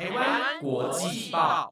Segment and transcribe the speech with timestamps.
[0.00, 1.70] 台湾国际报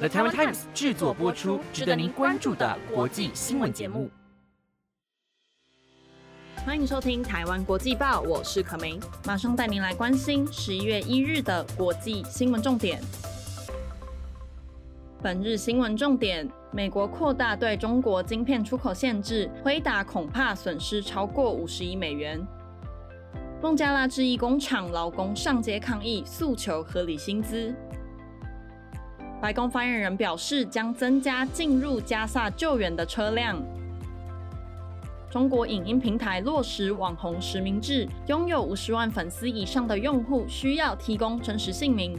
[0.00, 4.10] ，The Taiwan Times 制作播出，值得您关注的国际新闻节目。
[6.66, 13.00] 欢迎收听《台湾国际报》，我是可明，马上带您来关心十一月一日的国际新闻重点。
[15.22, 22.44] 本日新闻重点：美国扩大对中国晶片出口限制，辉达恐怕损失超过五十亿美元。
[23.62, 27.74] 孟加拉制衣工厂劳工上街抗议，诉求合理薪资。
[29.38, 33.62] 白宫发言人表示，将增加进入加萨救援的车辆。
[35.30, 42.18] 中国影音平台落实网红实名制，拥有五十万粉丝以上的用户需要提供真实姓名。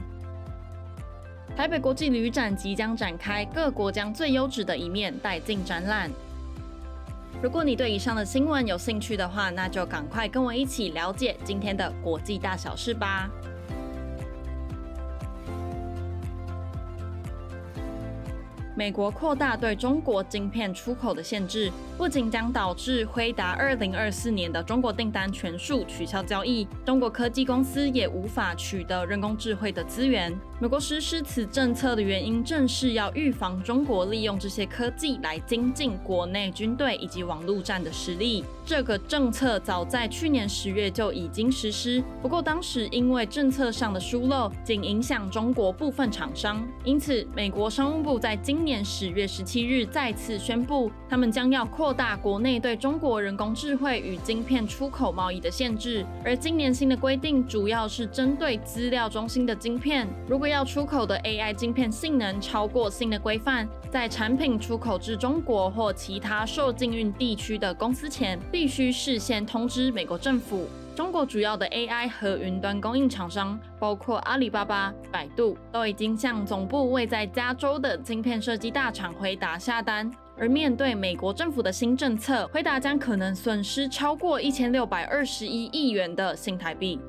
[1.58, 6.12] 台北国际旅展即将展开，各国将最优质的一面带进展览。
[7.40, 13.30] 如果你对以上的新闻有兴趣的话，那就赶快跟我一起了解今天的国际大小事吧。
[18.74, 30.34] 美国扩大对中国晶片出口的限制，不仅将导致辉达二零二四年的中国订单全数取消交易，中国科技公司也无法取得人工智慧的资源。
[30.62, 38.46] 美国实施此政策的原因，正是要预防中国利用这些科技来精进国内军队以及网络战的实力。
[38.64, 56.06] 这个政策早在去年十月就已经实施，不过当时因为政策上的疏漏，仅影响中国部分厂商，因此美国商务部在今年十月十七日再次宣布，他们将要扩大国内对中国人工智慧与晶片出口贸易的限制。
[56.24, 70.68] 而今年新的规定主要是针对资料中心的晶片，如果要出口的 AI 晶片性能超过新的规范，在产品出口至中国或其他受禁运地区的公司前，必须事先通知美国政府。
[70.94, 80.12] 中国主要的 AI 和云端供应厂商，包括阿里巴巴、百度，都已经向总部位在加州的晶片设计大厂回答下单。
[80.38, 87.00] 而面对美国政府的新政策，回答将可能损失超过一千六百二十一亿元的新台币。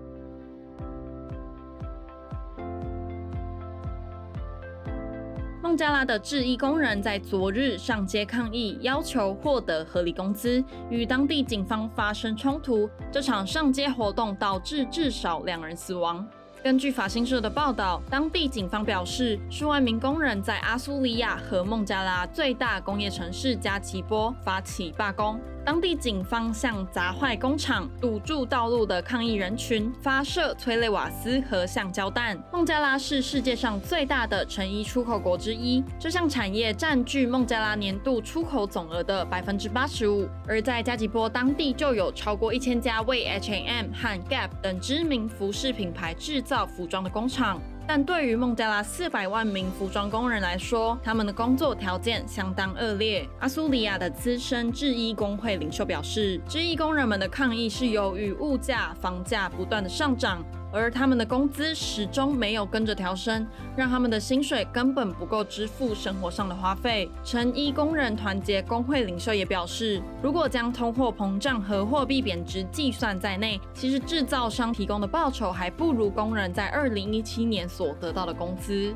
[5.73, 12.87] 孟加拉的制衣工人在昨日上街抗议，要求获得合理工资，与当地警方发生冲突。
[13.11, 16.29] 这场上街活动导致至少两人死亡。
[16.63, 25.41] 根据法新社的报道，当地警方表示，数万名工人在阿苏里亚和孟加拉最大工业城市加奇波发起罢工。
[25.65, 32.37] 当地警方向砸坏工厂、堵住道路的抗议人群发射催泪瓦斯和橡胶弹。
[32.53, 40.29] 孟加拉是世界上最大的成衣出口国之一，这项产业占据孟加拉年度出口总额的百分之八十五。
[40.49, 47.61] 而在加吉波当地就有超过一千家为 H&M 和 Gap 等知名服饰品牌制造服装的工厂。
[47.87, 53.29] 但对于孟加拉四百万名服装工人来说，他们的工作条件相当恶劣。
[53.41, 60.43] 阿苏里亚的资深制衣工会领袖表示，制衣工人们的抗议是由于物价、房价不断的上涨。
[60.73, 63.47] 而他们的工资始终没有跟着调升，
[63.77, 67.11] 让他们的薪水根本不够支付生活上的花费。
[67.23, 78.95] 成衣工人团结工会领袖也表示，如果将通货膨胀和货币贬值计算在内，其实制造商提供的报酬还不如工人在二零一七年所得到的工资。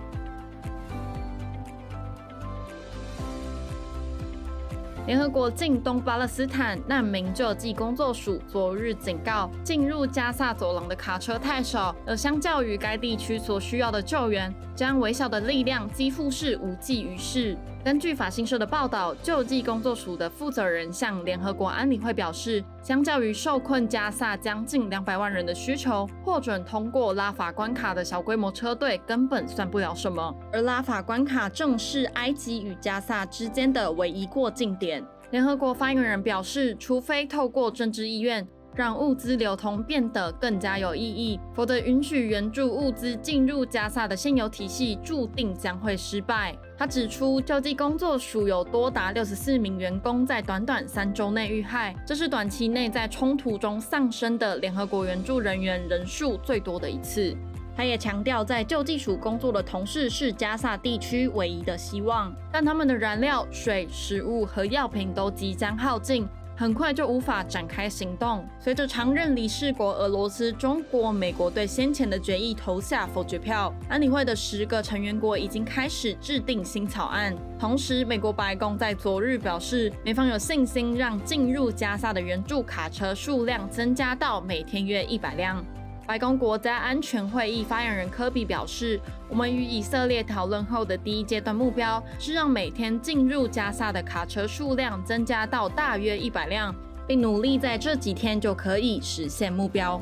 [5.06, 17.56] 联合国近东巴勒斯坦难民救济工作署昨日警告，进入加萨走廊的卡车太少，而相较于该地区所需要的救援，将微小的力量几乎是无济于事。
[17.82, 30.34] 根据法新社的报道，救济工作署的负责人向联合国安理会表示，相较于受困加萨将近两百万人的需求，获准通过拉法关卡的小规模车队根本算不了什么。
[30.52, 35.02] 而拉法关卡正是埃及与加萨之间的唯一过境点。
[35.32, 46.54] 联合国发言人表示，除非透过政治意愿，让物资流通变得更加有意义，否则允许援助物资进入加萨的现有体系注定将会失败。
[46.76, 57.34] 他指出，救济工作署有多达六十四名员工在短短三周内遇害，这是短期内在冲突中丧生的联合国援助人员人数最多的一次。
[57.74, 66.26] 他也强调，在救济署工作的同事是加萨地区唯一的希望，但他们的燃料、水、食物和药品都即将耗尽。
[66.56, 68.44] 很快就无法展开行动。
[68.58, 77.36] 随着常任理事国俄罗斯、中国、美国对先前的决议投下否决票，安理会的十个成员国已经开始制定新草案。
[77.58, 85.62] 同时，美国白宫在昨日表示，美方有信心让进入加沙的援助卡车数量增加到每天约一百辆。
[86.06, 96.72] 白宫国家安全会议发言人科比表示，我们与以色列讨论后的第一阶段目标是让每天进入加萨的卡车数量增加到大约一百辆，
[97.08, 100.00] 并努力在这几天就可以实现目标。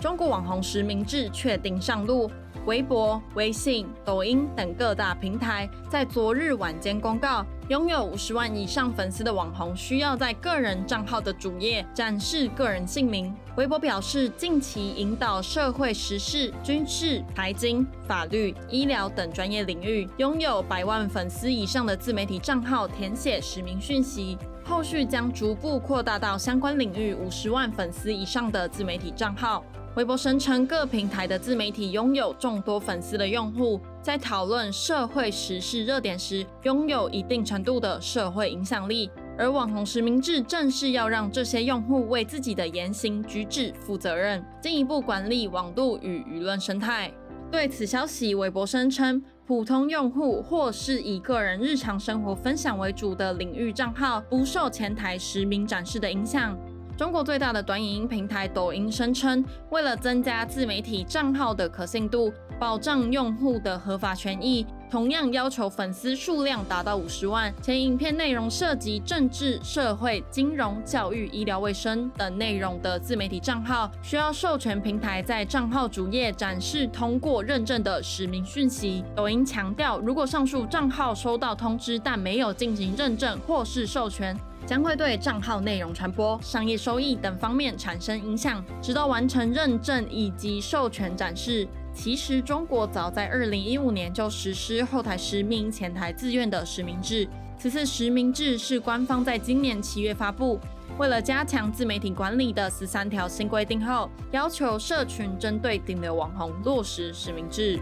[0.00, 2.30] 中国网红实名制确定上路，
[2.64, 13.34] 微博、微信、抖音等各大平台在昨日晚间公告，拥有五十万以上粉丝的网红需要在个人账号的主页展示个人姓名。
[13.56, 29.64] 微博表示，近期引导社会时事、军事、财经、法律、医疗等专业领域，拥有百万粉丝以上的自媒体账号填写实名讯息，后续将逐步扩大到相关领域五十万粉丝以上的自媒体账号。
[29.94, 39.10] 微博声称，各平台的自媒体拥有众多粉丝的用户，在讨论社会时事热点时，拥有一定程度的社会影响力。
[39.36, 47.12] 而网红实名制正是要让这些用户为自己的言行举止负责任，进一步管理网度与舆论生态。
[47.50, 56.58] 对此消息，微博声称，普通用户或是以个人日常生活分享为主的领域账号，不受前台实名展示的影响。
[56.96, 79.02] 中国最大的短影音平台抖音声称，为了增加自媒体账号的可信度，保障用户的合法权益，同样要求粉丝数量达到五十万，且影片内容涉及政治、社会、金融、教育、医疗卫生等内容的自媒体账号，需要授权平台在账号主页展示通过认证的实名讯息。
[79.16, 91.66] 抖音强调，如果上述账号收到通知但没有进行认证或是授权，将会对账号内容传播、商业收益等方面产生影响，直到完成认证以及授权展示。
[91.94, 97.28] 其实，中国早在二零一五年就实施后台实名、前台自愿的实名制。
[97.58, 100.58] 此次实名制是官方在今年七月发布，
[100.98, 107.78] 为了加强自媒体管理的十三条新规定后，要求社群针对顶流网红落实实名制。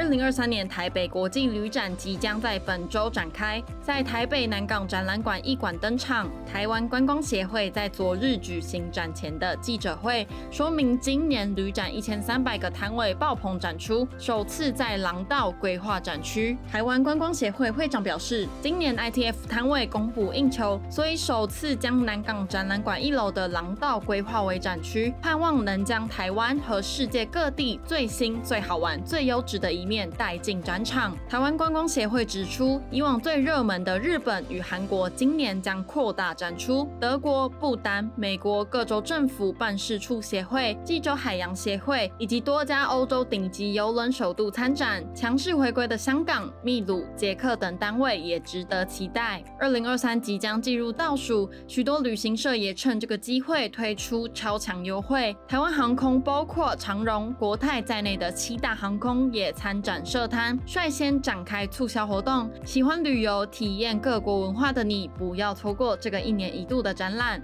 [0.00, 6.26] 二零二三年台北国际旅展即将在本周展开，在台北南港展览馆一馆登场。
[6.50, 16.56] 台湾观光协会在昨日举行展前的记者会，说明今年旅展一千三百个摊位爆棚展出，首次在廊道规划展区。
[16.72, 29.89] 台湾观光协会会长表示，今年 ITF 摊位供不应求，所以首次将南港展览馆一楼的廊道规划为展区，盼望能将台湾和世界各地最新、最好玩、最优质的一。
[29.90, 31.16] 面带进展场。
[31.28, 36.88] 台湾观光协会指出，以往最热门的日本与韩国，今年将扩大展出。
[37.00, 45.04] 德国、不丹、美国各州政府办事处协会、济州海洋协会以及多家欧洲顶级邮轮首度参展。
[45.12, 49.42] 强势回归的香港、秘鲁、捷克等单位也值得期待。
[49.58, 55.36] 二零二三即将进入倒数，许多旅行社也趁这个机会推出超强优惠。
[55.48, 59.79] 台湾航空包括长荣、国泰在内的七大航空也参。
[59.80, 67.40] 展设摊率先展开促销活动，喜欢旅游、体验各国文化的你，不要错过这个一年一度的展览。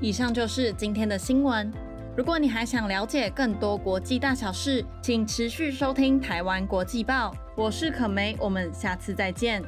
[0.00, 1.72] 以上就是今天的新闻。
[2.16, 7.30] 如果你还想了解更多国际大小事，请持续收听《台湾国际报》。
[7.56, 9.62] 我是可梅，我们下次再见。